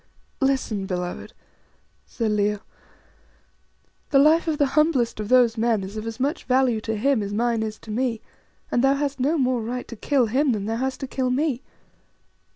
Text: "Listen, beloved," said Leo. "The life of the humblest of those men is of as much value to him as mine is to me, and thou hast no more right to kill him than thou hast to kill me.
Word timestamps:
"Listen, 0.41 0.87
beloved," 0.87 1.31
said 2.07 2.31
Leo. 2.31 2.61
"The 4.09 4.17
life 4.17 4.47
of 4.47 4.57
the 4.57 4.65
humblest 4.73 5.19
of 5.19 5.29
those 5.29 5.59
men 5.59 5.83
is 5.83 5.95
of 5.95 6.07
as 6.07 6.19
much 6.19 6.45
value 6.45 6.81
to 6.81 6.97
him 6.97 7.21
as 7.21 7.31
mine 7.35 7.61
is 7.61 7.77
to 7.81 7.91
me, 7.91 8.19
and 8.71 8.83
thou 8.83 8.95
hast 8.95 9.19
no 9.19 9.37
more 9.37 9.61
right 9.61 9.87
to 9.87 9.95
kill 9.95 10.25
him 10.25 10.53
than 10.53 10.65
thou 10.65 10.77
hast 10.77 11.01
to 11.01 11.07
kill 11.07 11.29
me. 11.29 11.61